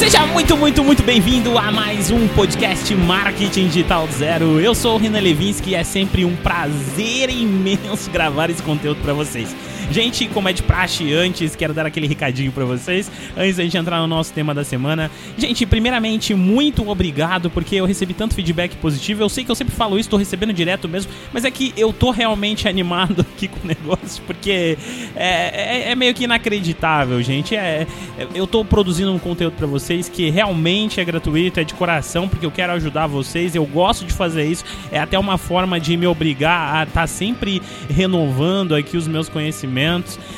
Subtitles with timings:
[0.00, 4.58] Seja muito, muito, muito bem-vindo a mais um podcast Marketing Digital Zero.
[4.58, 9.12] Eu sou o Renan Levinsky e é sempre um prazer imenso gravar esse conteúdo para
[9.12, 9.54] vocês.
[9.90, 13.76] Gente, como é de praxe antes, quero dar aquele recadinho para vocês, antes da gente
[13.76, 15.10] entrar no nosso tema da semana.
[15.36, 19.20] Gente, primeiramente, muito obrigado, porque eu recebi tanto feedback positivo.
[19.24, 21.92] Eu sei que eu sempre falo isso, tô recebendo direto mesmo, mas é que eu
[21.92, 24.78] tô realmente animado aqui com o negócio, porque
[25.16, 27.56] é, é, é meio que inacreditável, gente.
[27.56, 27.84] É,
[28.16, 32.28] é eu tô produzindo um conteúdo para vocês que realmente é gratuito, é de coração,
[32.28, 34.64] porque eu quero ajudar vocês, eu gosto de fazer isso.
[34.92, 39.28] É até uma forma de me obrigar a estar tá sempre renovando aqui os meus
[39.28, 39.79] conhecimentos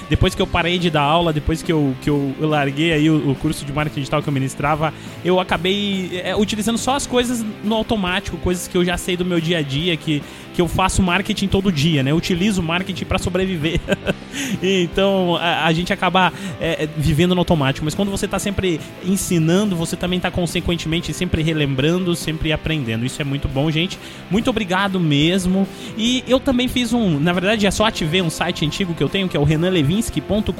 [0.09, 3.11] depois que eu parei de dar aula, depois que eu, que eu, eu larguei aí
[3.11, 4.93] o, o, curso de marketing digital que eu ministrava,
[5.25, 9.25] eu acabei é, utilizando só as coisas no automático, coisas que eu já sei do
[9.25, 10.23] meu dia a dia, que,
[10.55, 12.11] que eu faço marketing todo dia, né?
[12.11, 13.81] Eu utilizo marketing para sobreviver.
[14.63, 17.85] então a, a, gente acaba é, é, vivendo no automático.
[17.85, 23.07] Mas quando você está sempre ensinando, você também está consequentemente sempre relembrando, sempre aprendendo.
[23.07, 23.99] Isso é muito bom, gente.
[24.31, 25.67] Muito obrigado mesmo.
[25.97, 29.09] E eu também fiz um, na verdade, é só ativei um site antigo que eu
[29.09, 30.53] tenho, que é o renanlevinsky.com.br.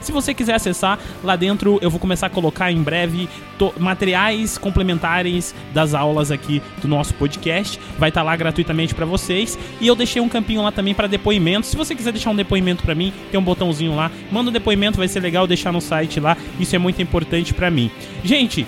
[0.00, 3.28] Se você quiser acessar, lá dentro eu vou começar a colocar em breve
[3.78, 7.78] materiais complementares das aulas aqui do nosso podcast.
[7.98, 8.53] Vai estar tá lá gratuitamente
[8.94, 9.58] para vocês.
[9.80, 11.70] E eu deixei um campinho lá também para depoimentos.
[11.70, 14.10] Se você quiser deixar um depoimento para mim, tem um botãozinho lá.
[14.30, 16.36] Manda um depoimento, vai ser legal deixar no site lá.
[16.60, 17.90] Isso é muito importante para mim.
[18.22, 18.66] Gente,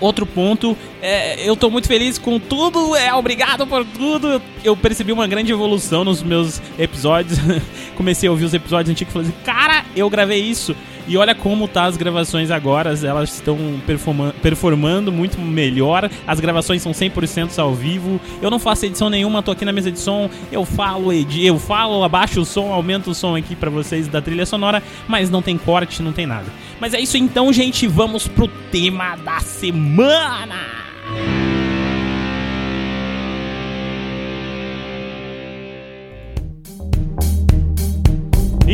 [0.00, 4.42] outro ponto, é, eu tô muito feliz com tudo, é obrigado por tudo.
[4.64, 7.38] Eu percebi uma grande evolução nos meus episódios.
[7.96, 10.74] Comecei a ouvir os episódios antigos e falei assim, cara, eu gravei isso.
[11.06, 16.10] E olha como tá as gravações agora, elas estão performa performando muito melhor.
[16.26, 18.20] As gravações são 100% ao vivo.
[18.40, 22.04] Eu não faço edição nenhuma, tô aqui na mesa de som, eu falo, eu falo,
[22.04, 25.58] abaixo o som, aumento o som aqui para vocês da trilha sonora, mas não tem
[25.58, 26.46] corte, não tem nada.
[26.80, 30.81] Mas é isso então, gente, vamos pro tema da semana.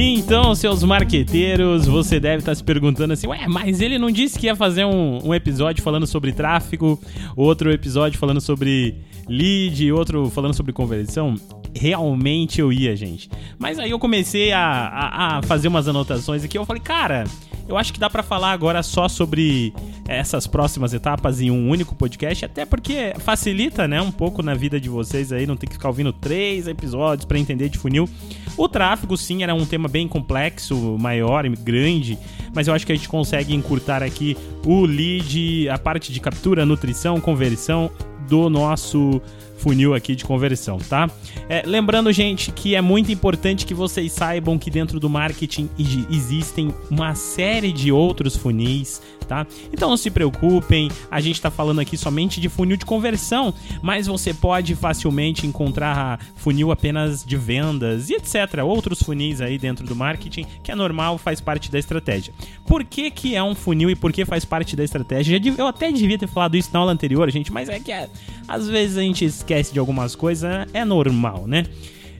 [0.00, 4.46] Então, seus marqueteiros, você deve estar se perguntando assim: ué, mas ele não disse que
[4.46, 7.00] ia fazer um, um episódio falando sobre tráfego,
[7.34, 8.94] outro episódio falando sobre
[9.28, 11.34] lead, outro falando sobre conversão?
[11.74, 13.28] Realmente eu ia, gente.
[13.58, 16.56] Mas aí eu comecei a, a, a fazer umas anotações aqui.
[16.56, 17.24] Eu falei, cara,
[17.68, 19.74] eu acho que dá para falar agora só sobre
[20.08, 24.80] essas próximas etapas em um único podcast, até porque facilita, né, um pouco na vida
[24.80, 28.08] de vocês aí, não ter que ficar ouvindo três episódios para entender de funil.
[28.56, 32.18] O tráfego, sim, era um tema bem complexo, maior e grande,
[32.54, 36.64] mas eu acho que a gente consegue encurtar aqui o lead, a parte de captura,
[36.64, 37.90] nutrição, conversão
[38.28, 39.20] do nosso
[39.58, 41.10] funil aqui de conversão, tá?
[41.48, 45.68] É, lembrando, gente, que é muito importante que vocês saibam que dentro do marketing
[46.10, 49.46] existem uma série de outros funis, tá?
[49.72, 53.52] Então não se preocupem, a gente está falando aqui somente de funil de conversão,
[53.82, 58.62] mas você pode facilmente encontrar funil apenas de vendas e etc.
[58.64, 62.32] Outros funis aí dentro do marketing, que é normal, faz parte da estratégia.
[62.66, 65.40] Por que, que é um funil e por que faz parte da estratégia?
[65.56, 68.08] Eu até devia ter falado isso na aula anterior, gente, mas é que é,
[68.46, 71.64] às vezes a gente esquece de algumas coisas, é normal, né?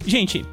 [0.07, 0.45] Gente,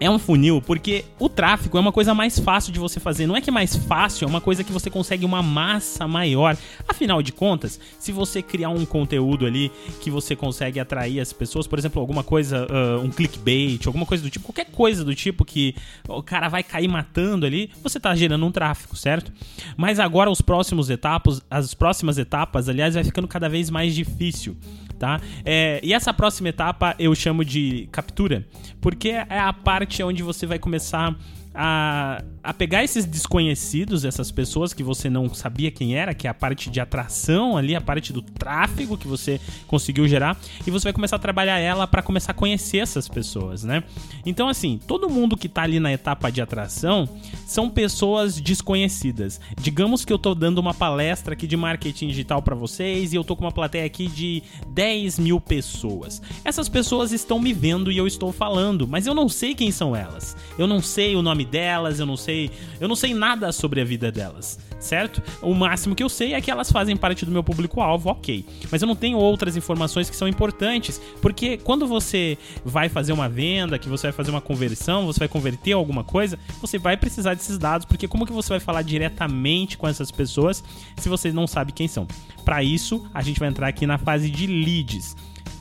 [0.00, 3.28] é um funil porque o tráfego é uma coisa mais fácil de você fazer.
[3.28, 6.56] Não é que é mais fácil, é uma coisa que você consegue uma massa maior.
[6.88, 11.68] Afinal de contas, se você criar um conteúdo ali que você consegue atrair as pessoas,
[11.68, 15.44] por exemplo, alguma coisa, uh, um clickbait, alguma coisa do tipo, qualquer coisa do tipo
[15.44, 15.76] que
[16.08, 19.32] o cara vai cair matando ali, você está gerando um tráfego, certo?
[19.76, 24.56] Mas agora os próximos etapas, as próximas etapas, aliás, vai ficando cada vez mais difícil
[24.98, 25.20] tá?
[25.44, 28.46] É, e essa próxima etapa eu chamo de captura,
[28.80, 31.16] porque é a parte onde você vai começar
[31.54, 36.30] a, a pegar esses desconhecidos, essas pessoas que você não sabia quem era, que é
[36.30, 40.84] a parte de atração ali, a parte do tráfego que você conseguiu gerar, e você
[40.84, 43.84] vai começar a trabalhar ela para começar a conhecer essas pessoas, né?
[44.26, 47.08] Então, assim, todo mundo que tá ali na etapa de atração
[47.46, 49.40] são pessoas desconhecidas.
[49.60, 53.22] Digamos que eu tô dando uma palestra aqui de marketing digital para vocês e eu
[53.22, 56.20] tô com uma plateia aqui de 10 mil pessoas.
[56.44, 59.94] Essas pessoas estão me vendo e eu estou falando, mas eu não sei quem são
[59.94, 60.36] elas.
[60.58, 62.50] Eu não sei o nome nome delas, eu não sei,
[62.80, 65.22] eu não sei nada sobre a vida delas, certo?
[65.42, 68.44] O máximo que eu sei é que elas fazem parte do meu público-alvo, ok.
[68.70, 73.28] Mas eu não tenho outras informações que são importantes, porque quando você vai fazer uma
[73.28, 77.34] venda, que você vai fazer uma conversão, você vai converter alguma coisa, você vai precisar
[77.34, 80.64] desses dados, porque como que você vai falar diretamente com essas pessoas
[80.96, 82.06] se você não sabe quem são?
[82.44, 85.16] Para isso, a gente vai entrar aqui na fase de leads.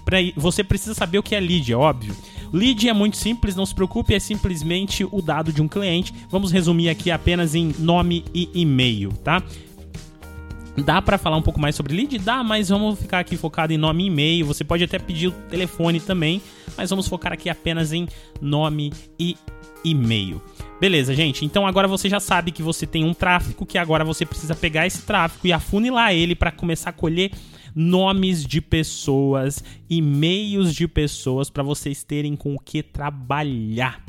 [0.06, 2.16] Pra, você precisa saber o que é lead, é óbvio.
[2.54, 6.14] Lead é muito simples, não se preocupe, é simplesmente o dado de um cliente.
[6.30, 9.42] Vamos resumir aqui apenas em nome e e-mail, tá?
[10.78, 12.20] Dá para falar um pouco mais sobre lead?
[12.20, 14.46] Dá, mas vamos ficar aqui focado em nome e e-mail.
[14.46, 16.42] Você pode até pedir o telefone também,
[16.78, 18.08] mas vamos focar aqui apenas em
[18.40, 19.36] nome e
[19.84, 20.40] e-mail.
[20.80, 21.46] Beleza, gente.
[21.46, 24.86] Então agora você já sabe que você tem um tráfego, que agora você precisa pegar
[24.86, 27.32] esse tráfego e afunilar ele para começar a colher
[27.76, 34.04] nomes de pessoas, e-mails de pessoas para vocês terem com o que trabalhar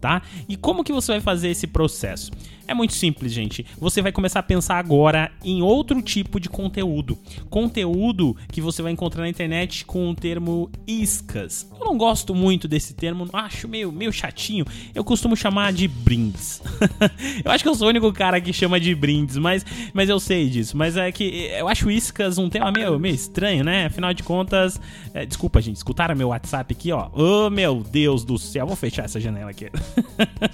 [0.00, 0.22] tá?
[0.48, 2.30] E como que você vai fazer esse processo?
[2.68, 3.64] É muito simples, gente.
[3.78, 7.18] Você vai começar a pensar agora em outro tipo de conteúdo.
[7.48, 11.66] Conteúdo que você vai encontrar na internet com o termo iscas.
[11.80, 14.66] Eu não gosto muito desse termo, acho meio, meio chatinho.
[14.94, 16.60] Eu costumo chamar de brindes.
[17.42, 20.20] eu acho que eu sou o único cara que chama de brindes, mas, mas eu
[20.20, 20.76] sei disso.
[20.76, 23.86] Mas é que eu acho iscas um tema meio, meio estranho, né?
[23.86, 24.78] Afinal de contas,
[25.14, 27.08] é, desculpa, gente, escutaram meu WhatsApp aqui, ó.
[27.14, 29.70] Oh, meu Deus do céu, vou fechar essa janela aqui.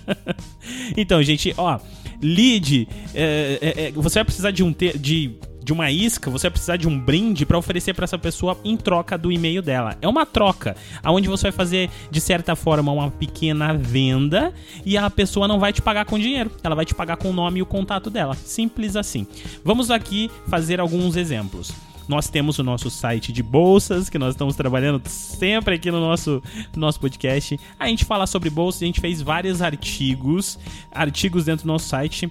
[0.96, 1.80] então, gente, ó,
[2.22, 6.42] lead, é, é, é, você vai precisar de um te de de uma isca, você
[6.42, 9.96] vai precisar de um brinde para oferecer para essa pessoa em troca do e-mail dela.
[10.02, 14.52] É uma troca, aonde você vai fazer de certa forma uma pequena venda
[14.84, 17.32] e a pessoa não vai te pagar com dinheiro, ela vai te pagar com o
[17.32, 18.34] nome e o contato dela.
[18.34, 19.26] Simples assim.
[19.64, 21.72] Vamos aqui fazer alguns exemplos.
[22.08, 26.42] Nós temos o nosso site de bolsas, que nós estamos trabalhando sempre aqui no nosso,
[26.74, 27.58] no nosso podcast.
[27.78, 30.58] A gente fala sobre bolsas, a gente fez vários artigos,
[30.90, 32.30] artigos dentro do nosso site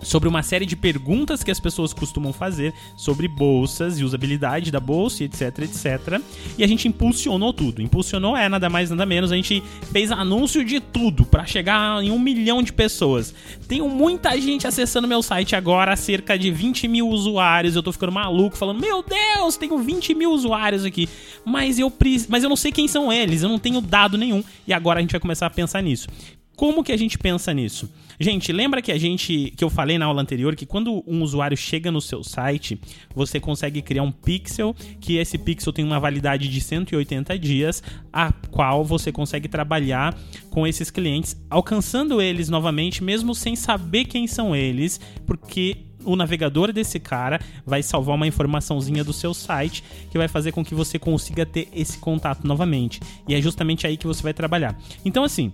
[0.00, 4.78] sobre uma série de perguntas que as pessoas costumam fazer sobre bolsas e usabilidade da
[4.80, 6.20] bolsa, etc, etc.
[6.58, 7.82] E a gente impulsionou tudo.
[7.82, 9.32] Impulsionou é nada mais nada menos.
[9.32, 9.62] A gente
[9.92, 13.34] fez anúncio de tudo para chegar em um milhão de pessoas.
[13.66, 17.74] Tenho muita gente acessando meu site agora, cerca de 20 mil usuários.
[17.74, 21.08] Eu tô ficando maluco, falando: Meu Deus, tenho 20 mil usuários aqui.
[21.44, 21.92] Mas eu,
[22.28, 24.42] mas eu não sei quem são eles, eu não tenho dado nenhum.
[24.66, 26.08] E agora a gente vai começar a pensar nisso.
[26.56, 27.92] Como que a gente pensa nisso?
[28.18, 31.56] Gente, lembra que a gente que eu falei na aula anterior que quando um usuário
[31.56, 32.80] chega no seu site,
[33.14, 38.32] você consegue criar um pixel, que esse pixel tem uma validade de 180 dias, a
[38.50, 40.18] qual você consegue trabalhar
[40.48, 45.76] com esses clientes, alcançando eles novamente, mesmo sem saber quem são eles, porque
[46.06, 50.64] o navegador desse cara vai salvar uma informaçãozinha do seu site que vai fazer com
[50.64, 53.00] que você consiga ter esse contato novamente.
[53.28, 54.78] E é justamente aí que você vai trabalhar.
[55.04, 55.52] Então, assim,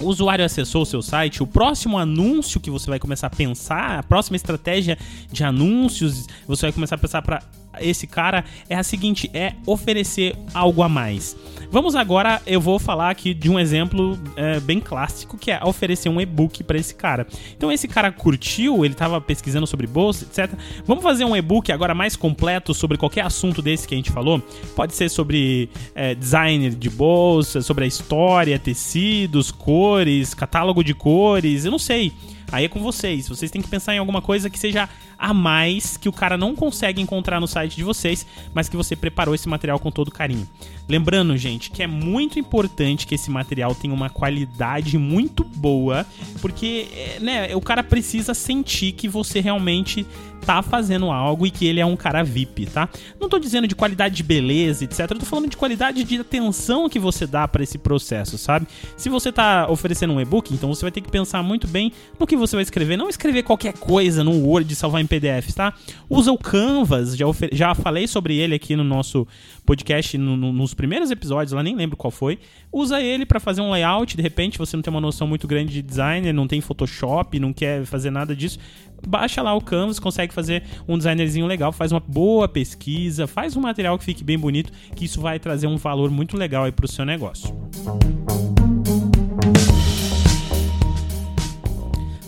[0.00, 3.98] o usuário acessou o seu site, o próximo anúncio que você vai começar a pensar,
[3.98, 4.98] a próxima estratégia
[5.30, 7.42] de anúncios, você vai começar a pensar para
[7.80, 11.36] esse cara é a seguinte: é oferecer algo a mais.
[11.70, 16.08] Vamos agora, eu vou falar aqui de um exemplo é, bem clássico, que é oferecer
[16.08, 17.26] um e-book para esse cara.
[17.56, 20.56] Então esse cara curtiu, ele estava pesquisando sobre bolsa, etc.
[20.86, 24.40] Vamos fazer um e-book agora mais completo sobre qualquer assunto desse que a gente falou.
[24.76, 31.64] Pode ser sobre é, design de bolsa, sobre a história, tecidos, cores, catálogo de cores,
[31.64, 32.12] eu não sei.
[32.52, 33.28] Aí é com vocês.
[33.28, 34.88] Vocês têm que pensar em alguma coisa que seja
[35.18, 38.94] a mais que o cara não consegue encontrar no site de vocês, mas que você
[38.96, 40.48] preparou esse material com todo carinho.
[40.88, 46.06] Lembrando, gente, que é muito importante que esse material tenha uma qualidade muito boa,
[46.40, 50.06] porque é, né, o cara precisa sentir que você realmente
[50.44, 52.88] tá fazendo algo e que ele é um cara VIP, tá?
[53.18, 55.00] Não tô dizendo de qualidade de beleza, etc.
[55.10, 58.66] Eu tô falando de qualidade de atenção que você dá para esse processo, sabe?
[58.96, 62.26] Se você tá oferecendo um e-book, então você vai ter que pensar muito bem no
[62.26, 62.96] que você vai escrever.
[62.96, 65.72] Não escrever qualquer coisa no Word salvar em PDF, tá?
[66.08, 69.26] Usa o Canvas, já, já falei sobre ele aqui no nosso
[69.64, 72.38] podcast, no, no, nos primeiros episódios, lá nem lembro qual foi.
[72.72, 75.72] Usa ele para fazer um layout, de repente você não tem uma noção muito grande
[75.72, 78.58] de designer, não tem Photoshop, não quer fazer nada disso
[79.06, 83.60] baixa lá o Canvas, consegue fazer um designerzinho legal, faz uma boa pesquisa, faz um
[83.60, 86.86] material que fique bem bonito, que isso vai trazer um valor muito legal aí para
[86.86, 87.54] o seu negócio.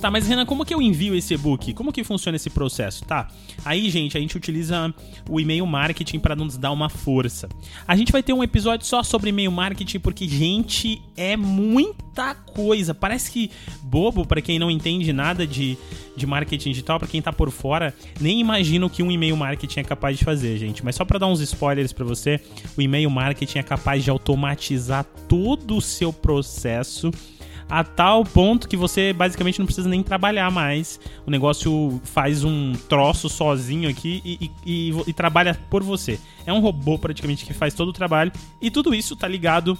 [0.06, 1.74] Tá, mas Renan, como que eu envio esse e-book?
[1.74, 3.04] Como que funciona esse processo?
[3.04, 3.26] Tá.
[3.64, 4.94] Aí, gente, a gente utiliza
[5.28, 7.48] o e-mail marketing para nos dar uma força.
[7.88, 12.94] A gente vai ter um episódio só sobre e-mail marketing porque, gente, é muita coisa.
[12.94, 13.50] Parece que
[13.82, 15.76] bobo para quem não entende nada de,
[16.16, 19.80] de marketing digital, para quem tá por fora, nem imagina o que um e-mail marketing
[19.80, 20.84] é capaz de fazer, gente.
[20.84, 22.40] Mas só para dar uns spoilers para você,
[22.76, 27.10] o e-mail marketing é capaz de automatizar todo o seu processo
[27.68, 31.00] a tal ponto que você basicamente não precisa nem trabalhar mais.
[31.26, 36.18] O negócio faz um troço sozinho aqui e, e, e, e trabalha por você.
[36.46, 39.76] É um robô praticamente que faz todo o trabalho e tudo isso tá ligado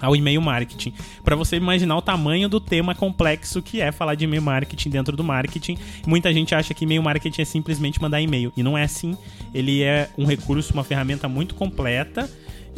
[0.00, 4.24] ao e-mail marketing, para você imaginar o tamanho do tema complexo que é falar de
[4.24, 5.78] e-mail marketing dentro do marketing.
[6.06, 9.16] Muita gente acha que e-mail marketing é simplesmente mandar e-mail, e não é assim.
[9.54, 12.28] Ele é um recurso, uma ferramenta muito completa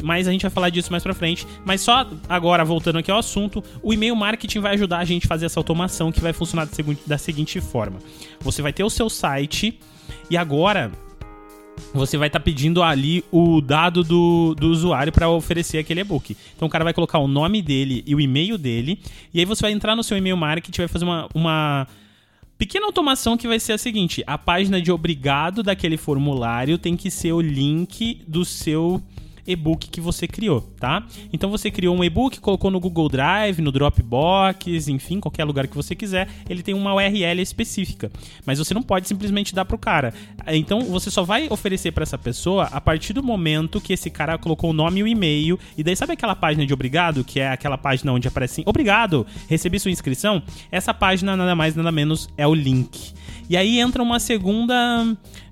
[0.03, 1.47] mas a gente vai falar disso mais pra frente.
[1.65, 5.27] Mas só agora, voltando aqui ao assunto, o e-mail marketing vai ajudar a gente a
[5.27, 6.67] fazer essa automação que vai funcionar
[7.05, 7.99] da seguinte forma:
[8.39, 9.79] você vai ter o seu site
[10.29, 10.91] e agora
[11.93, 16.35] você vai estar tá pedindo ali o dado do, do usuário para oferecer aquele e-book.
[16.55, 18.99] Então o cara vai colocar o nome dele e o e-mail dele,
[19.33, 21.87] e aí você vai entrar no seu e-mail marketing vai fazer uma, uma
[22.57, 27.11] pequena automação que vai ser a seguinte: a página de obrigado daquele formulário tem que
[27.11, 29.01] ser o link do seu
[29.47, 31.03] e-book que você criou, tá?
[31.31, 35.75] Então você criou um e-book, colocou no Google Drive, no Dropbox, enfim, qualquer lugar que
[35.75, 38.11] você quiser, ele tem uma URL específica.
[38.45, 40.13] Mas você não pode simplesmente dar pro cara.
[40.47, 44.37] Então você só vai oferecer para essa pessoa a partir do momento que esse cara
[44.37, 45.59] colocou o nome e o e-mail.
[45.77, 49.25] E daí sabe aquela página de obrigado, que é aquela página onde aparece assim, obrigado,
[49.47, 50.41] recebi sua inscrição?
[50.71, 53.13] Essa página nada mais nada menos é o link.
[53.49, 55.05] E aí entra uma segunda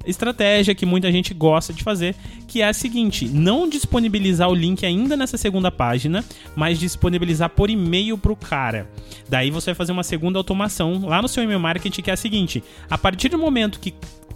[0.06, 2.16] estratégia que muita gente gosta de fazer,
[2.48, 6.24] que é a seguinte: não disponibilizar o link ainda nessa segunda página,
[6.56, 8.90] mas disponibilizar por e-mail para o cara.
[9.30, 12.18] Daí você vai fazer uma segunda automação lá no seu e-mail marketing, que é a
[12.18, 13.94] seguinte: a partir do momento que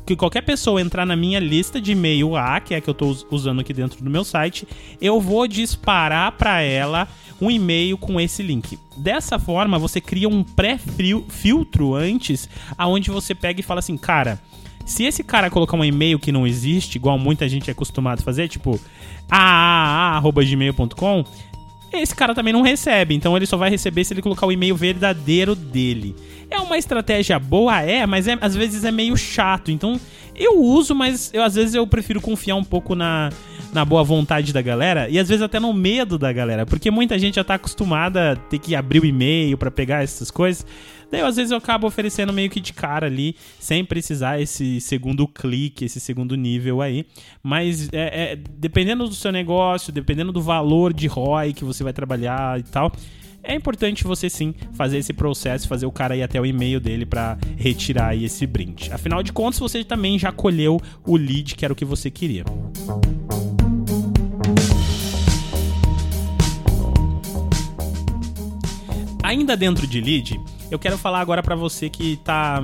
[0.09, 2.93] que qualquer pessoa entrar na minha lista de e-mail A, que é a que eu
[2.93, 4.67] estou usando aqui dentro do meu site,
[4.99, 7.07] eu vou disparar para ela
[7.39, 8.79] um e-mail com esse link.
[8.97, 14.41] Dessa forma, você cria um pré-filtro antes, aonde você pega e fala assim, cara,
[14.89, 18.23] se esse cara colocar um e-mail que não existe, igual muita gente é acostumado a
[18.23, 18.79] fazer, tipo
[19.29, 21.23] aaa@gmail.com,
[21.93, 23.15] esse cara também não recebe.
[23.15, 26.15] Então ele só vai receber se ele colocar o e-mail verdadeiro dele.
[26.49, 29.71] É uma estratégia boa, é, mas é, às vezes é meio chato.
[29.71, 29.99] Então
[30.35, 33.29] eu uso, mas eu, às vezes eu prefiro confiar um pouco na,
[33.73, 37.19] na boa vontade da galera e às vezes até no medo da galera, porque muita
[37.19, 40.65] gente já tá acostumada a ter que abrir o e-mail para pegar essas coisas.
[41.11, 45.27] Daí, às vezes, eu acabo oferecendo meio que de cara ali, sem precisar esse segundo
[45.27, 47.05] clique, esse segundo nível aí.
[47.41, 51.93] Mas, é, é, dependendo do seu negócio, dependendo do valor de ROI que você vai
[51.93, 52.91] trabalhar e tal,
[53.41, 57.05] é importante você sim fazer esse processo, fazer o cara ir até o e-mail dele
[57.05, 58.91] para retirar esse brinde.
[58.91, 62.43] Afinal de contas, você também já colheu o lead que era o que você queria.
[69.23, 70.39] Ainda dentro de lead,
[70.71, 72.61] eu quero falar agora para você que tá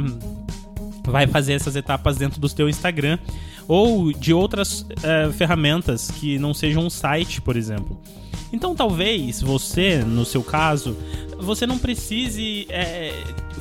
[1.06, 3.20] vai fazer essas etapas dentro do seu Instagram
[3.68, 8.00] ou de outras uh, ferramentas que não sejam um site, por exemplo.
[8.52, 10.98] Então talvez você, no seu caso,
[11.38, 13.12] você não precise é,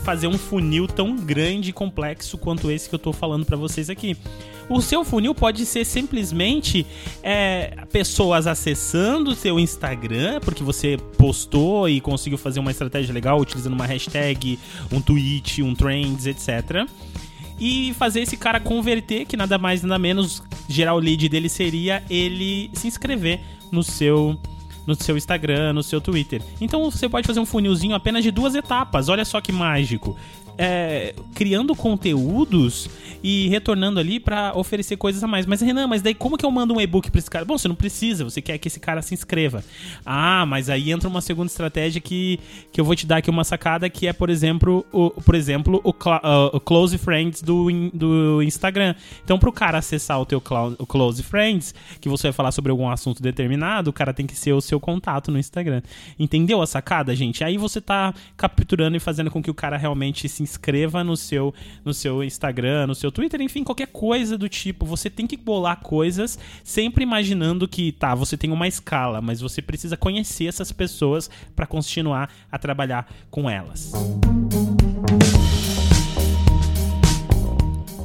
[0.03, 3.91] fazer um funil tão grande e complexo quanto esse que eu estou falando para vocês
[3.91, 4.17] aqui.
[4.69, 6.87] O seu funil pode ser simplesmente
[7.23, 13.39] é, pessoas acessando o seu Instagram, porque você postou e conseguiu fazer uma estratégia legal
[13.39, 14.59] utilizando uma hashtag,
[14.91, 16.89] um tweet, um trends, etc.
[17.59, 22.03] E fazer esse cara converter, que nada mais nada menos gerar o lead dele seria
[22.09, 23.41] ele se inscrever
[23.71, 24.39] no seu
[24.87, 26.43] no seu Instagram, no seu Twitter.
[26.61, 29.09] Então você pode fazer um funilzinho apenas de duas etapas.
[29.09, 30.15] Olha só que mágico
[30.57, 32.89] é, criando conteúdos
[33.23, 35.47] e retornando ali para oferecer coisas a mais.
[35.47, 37.45] Mas Renan, mas daí como que eu mando um e-book para esse cara?
[37.45, 39.65] Bom, você não precisa, você quer que esse cara se inscreva.
[40.05, 42.39] Ah, mas aí entra uma segunda estratégia que,
[42.71, 45.81] que eu vou te dar aqui uma sacada que é, por exemplo, o, por exemplo,
[45.83, 48.95] o, uh, o Close Friends do, do Instagram.
[49.25, 50.43] Então, para o cara acessar o teu
[50.79, 54.37] o Close Friends, que você vai falar sobre algum assunto determinado, o cara tem que
[54.37, 55.81] ser o seu contato no Instagram.
[56.19, 57.43] Entendeu a sacada, gente?
[57.43, 61.53] Aí você tá capturando e fazendo com que o cara realmente se inscreva no seu,
[61.85, 64.87] no seu Instagram, no seu Twitter, enfim, qualquer coisa do tipo.
[64.87, 69.61] Você tem que bolar coisas sempre imaginando que, tá, você tem uma escala, mas você
[69.61, 73.91] precisa conhecer essas pessoas para continuar a trabalhar com elas.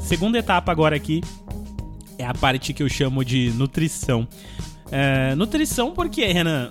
[0.02, 1.22] Segunda etapa agora aqui
[2.18, 4.28] é a parte que eu chamo de nutrição.
[4.92, 6.70] É, nutrição, por quê, Renan?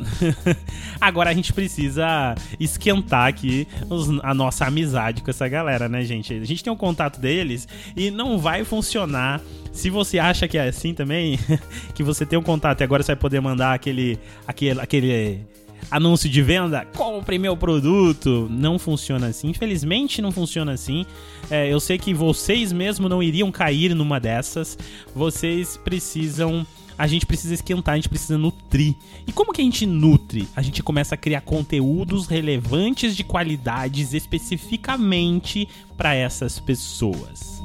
[1.01, 6.35] Agora a gente precisa esquentar aqui os, a nossa amizade com essa galera, né, gente?
[6.35, 9.41] A gente tem um contato deles e não vai funcionar.
[9.73, 11.39] Se você acha que é assim também,
[11.95, 15.47] que você tem um contato e agora você vai poder mandar aquele, aquele, aquele
[15.91, 18.49] anúncio de venda, compre meu produto.
[18.51, 19.49] Não funciona assim.
[19.49, 21.07] Infelizmente não funciona assim.
[21.49, 24.77] É, eu sei que vocês mesmo não iriam cair numa dessas.
[25.15, 26.67] Vocês precisam
[26.99, 28.97] a gente precisa esquentar, a gente precisa nutrir.
[29.25, 30.49] E como que a gente nutre?
[30.57, 37.63] A gente começa a criar conteúdos relevantes de qualidades especificamente para essas pessoas.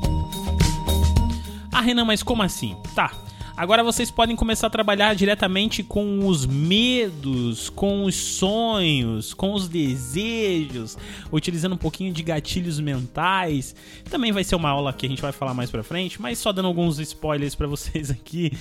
[1.71, 2.77] Ah, Renan, mas como assim?
[2.93, 3.22] Tá.
[3.55, 9.67] Agora vocês podem começar a trabalhar diretamente com os medos, com os sonhos, com os
[9.67, 10.97] desejos,
[11.31, 13.75] utilizando um pouquinho de gatilhos mentais.
[14.09, 16.51] Também vai ser uma aula que a gente vai falar mais pra frente, mas só
[16.51, 18.51] dando alguns spoilers para vocês aqui,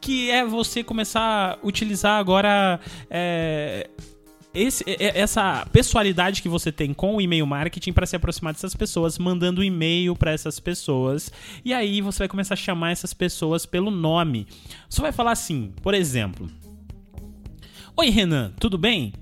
[0.00, 3.90] que é você começar a utilizar agora é,
[4.54, 9.18] esse, essa pessoalidade que você tem com o e-mail marketing para se aproximar dessas pessoas,
[9.18, 11.30] mandando e-mail para essas pessoas.
[11.64, 14.46] E aí você vai começar a chamar essas pessoas pelo nome.
[14.88, 16.50] Você vai falar assim, por exemplo:
[17.96, 19.12] Oi, Renan, tudo bem?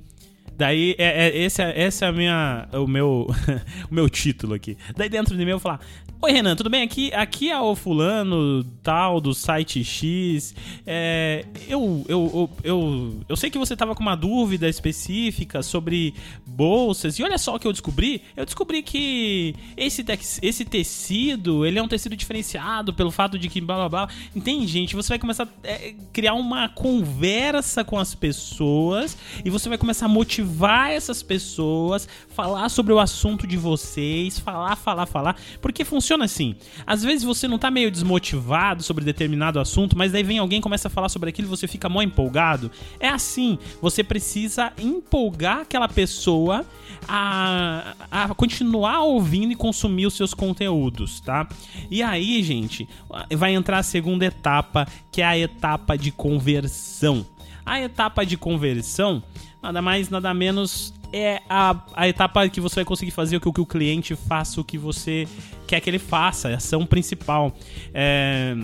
[0.57, 3.27] Daí, é, é, esse, é, esse é a minha, o, meu,
[3.91, 4.77] o meu título aqui.
[4.97, 5.81] Daí dentro do e-mail eu falar:
[6.19, 6.83] Oi, Renan, tudo bem?
[6.83, 10.55] Aqui, aqui é o fulano tal do site X.
[10.87, 16.15] É, eu, eu, eu, eu, eu sei que você tava com uma dúvida específica sobre
[16.47, 17.19] bolsas.
[17.19, 18.23] E olha só o que eu descobri.
[18.35, 20.03] Eu descobri que esse,
[20.41, 24.09] esse tecido, ele é um tecido diferenciado pelo fato de que blá blá blá.
[24.35, 24.97] Entende, gente?
[24.97, 30.07] Você vai começar a é, criar uma conversa com as pessoas e você vai começar
[30.07, 35.37] a motivar essas pessoas, falar sobre o assunto de vocês, falar, falar, falar.
[35.61, 36.55] Porque funciona funciona assim.
[36.87, 40.87] Às vezes você não tá meio desmotivado sobre determinado assunto, mas daí vem alguém começa
[40.87, 42.71] a falar sobre aquilo e você fica mó empolgado.
[43.01, 46.65] É assim, você precisa empolgar aquela pessoa
[47.09, 51.49] a, a continuar ouvindo e consumir os seus conteúdos, tá?
[51.91, 52.89] E aí, gente,
[53.37, 57.27] vai entrar a segunda etapa, que é a etapa de conversão.
[57.65, 59.21] A etapa de conversão,
[59.61, 63.49] nada mais, nada menos é a, a etapa que você vai conseguir fazer o que,
[63.49, 65.27] o que o cliente faça o que você
[65.67, 67.57] quer que ele faça, a ação principal.
[67.93, 68.55] É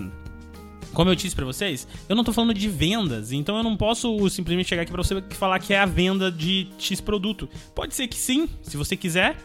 [0.93, 4.29] como eu disse para vocês, eu não tô falando de vendas, então eu não posso
[4.29, 7.49] simplesmente chegar aqui para você e falar que é a venda de X produto.
[7.73, 9.35] Pode ser que sim, se você quiser.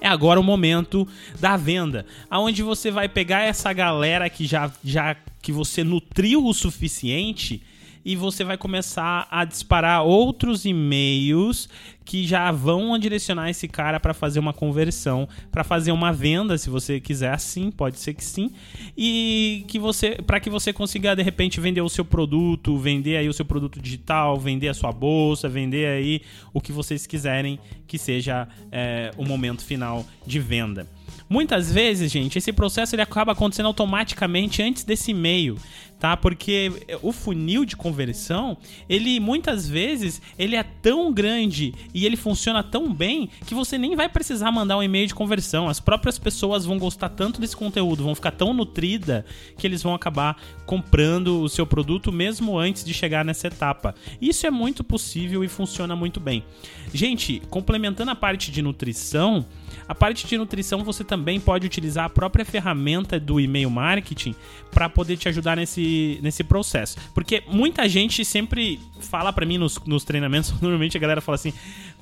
[0.00, 1.06] É agora o momento
[1.40, 6.52] da venda, aonde você vai pegar essa galera que já, já que você nutriu o
[6.52, 7.62] suficiente
[8.04, 11.68] e você vai começar a disparar outros e-mails
[12.04, 16.68] que já vão direcionar esse cara para fazer uma conversão, para fazer uma venda, se
[16.68, 17.32] você quiser.
[17.32, 18.50] Assim, pode ser que sim,
[18.96, 23.28] e que você, para que você consiga de repente vender o seu produto, vender aí
[23.28, 26.20] o seu produto digital, vender a sua bolsa, vender aí
[26.52, 30.86] o que vocês quiserem que seja é, o momento final de venda.
[31.28, 35.56] Muitas vezes, gente, esse processo ele acaba acontecendo automaticamente antes desse e-mail,
[36.04, 36.18] tá?
[36.18, 38.58] Porque o funil de conversão,
[38.90, 43.96] ele muitas vezes ele é tão grande e ele funciona tão bem que você nem
[43.96, 45.66] vai precisar mandar um e-mail de conversão.
[45.66, 49.24] As próprias pessoas vão gostar tanto desse conteúdo, vão ficar tão nutrida
[49.56, 50.36] que eles vão acabar
[50.66, 53.94] comprando o seu produto mesmo antes de chegar nessa etapa.
[54.20, 56.44] Isso é muito possível e funciona muito bem.
[56.92, 59.46] Gente, complementando a parte de nutrição,
[59.88, 64.34] a parte de nutrição você também pode utilizar a própria ferramenta do e-mail marketing
[64.70, 66.96] para poder te ajudar nesse, nesse processo.
[67.12, 71.52] Porque muita gente sempre fala para mim nos, nos treinamentos, normalmente a galera fala assim: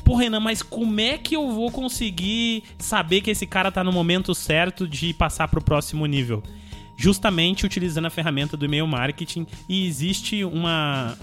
[0.04, 3.92] Pô, Renan, mas como é que eu vou conseguir saber que esse cara tá no
[3.92, 6.42] momento certo de passar pro próximo nível?
[6.96, 11.16] Justamente utilizando a ferramenta do e-mail marketing e existe uma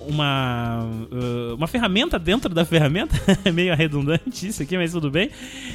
[0.00, 5.30] uma, uh, uma ferramenta dentro da ferramenta, é meio redundante isso aqui, mas tudo bem,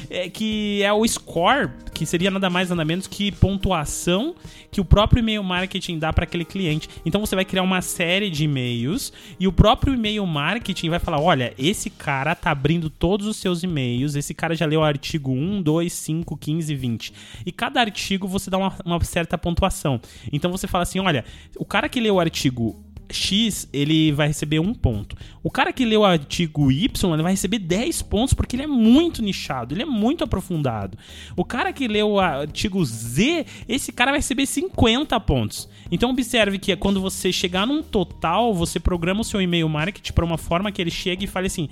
[0.08, 4.34] é, que é o score, que seria nada mais nada menos que pontuação
[4.70, 6.88] que o próprio e-mail marketing dá para aquele cliente.
[7.04, 11.20] Então você vai criar uma série de e-mails e o próprio e-mail marketing vai falar:
[11.20, 15.32] olha, esse cara tá abrindo todos os seus e-mails, esse cara já leu o artigo
[15.32, 17.12] 1, 2, 5, 15, 20.
[17.44, 20.00] E cada artigo você dá uma, uma certa pontuação.
[20.32, 21.24] Então você fala assim: olha,
[21.56, 25.16] o cara que leu o artigo X, ele vai receber um ponto.
[25.42, 28.66] O cara que leu o artigo Y, ele vai receber 10 pontos porque ele é
[28.66, 30.98] muito nichado, ele é muito aprofundado.
[31.36, 35.68] O cara que leu o artigo Z, esse cara vai receber 50 pontos.
[35.90, 40.24] Então observe que quando você chegar num total, você programa o seu e-mail marketing para
[40.24, 41.68] uma forma que ele chegue e fale assim: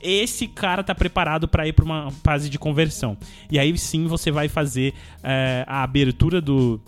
[0.00, 3.16] esse cara tá preparado para ir para uma fase de conversão.
[3.50, 6.80] E aí sim você vai fazer é, a abertura do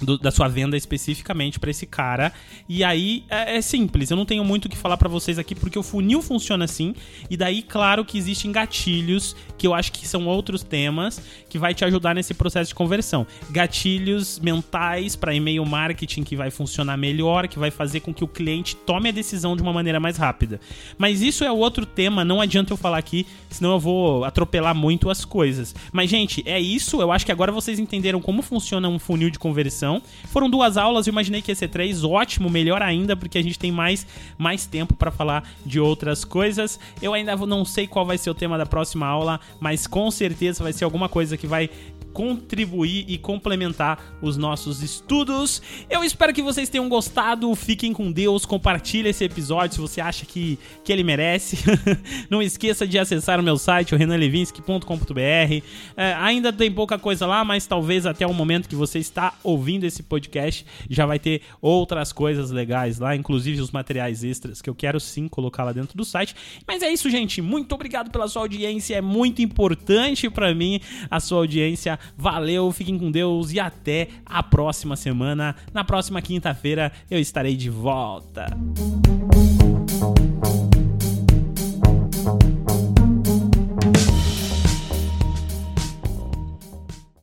[0.00, 2.32] do, da sua venda especificamente para esse cara.
[2.68, 5.54] E aí é, é, simples, eu não tenho muito o que falar para vocês aqui
[5.54, 6.94] porque o funil funciona assim.
[7.28, 11.74] E daí, claro que existem gatilhos que eu acho que são outros temas que vai
[11.74, 13.26] te ajudar nesse processo de conversão.
[13.50, 18.28] Gatilhos mentais para e-mail marketing que vai funcionar melhor, que vai fazer com que o
[18.28, 20.60] cliente tome a decisão de uma maneira mais rápida.
[20.96, 25.10] Mas isso é outro tema, não adianta eu falar aqui, senão eu vou atropelar muito
[25.10, 25.74] as coisas.
[25.92, 29.38] Mas gente, é isso, eu acho que agora vocês entenderam como funciona um funil de
[29.38, 30.02] conversão atenção.
[30.26, 33.58] Foram duas aulas, eu imaginei que ia ser três, ótimo, melhor ainda, porque a gente
[33.58, 36.78] tem mais, mais tempo para falar de outras coisas.
[37.00, 40.62] Eu ainda não sei qual vai ser o tema da próxima aula, mas com certeza
[40.62, 41.70] vai ser alguma coisa que vai
[42.18, 45.62] contribuir e complementar os nossos estudos.
[45.88, 47.54] Eu espero que vocês tenham gostado.
[47.54, 51.58] Fiquem com Deus, compartilhe esse episódio se você acha que, que ele merece.
[52.28, 55.64] Não esqueça de acessar o meu site, o renanlevinsky.com.br.
[55.96, 59.84] É, ainda tem pouca coisa lá, mas talvez até o momento que você está ouvindo
[59.84, 64.74] esse podcast já vai ter outras coisas legais lá, inclusive os materiais extras que eu
[64.74, 66.34] quero sim colocar lá dentro do site.
[66.66, 67.40] Mas é isso, gente.
[67.40, 68.96] Muito obrigado pela sua audiência.
[68.96, 71.96] É muito importante para mim a sua audiência.
[72.16, 75.54] Valeu, fiquem com Deus e até a próxima semana.
[75.72, 78.46] Na próxima quinta-feira eu estarei de volta.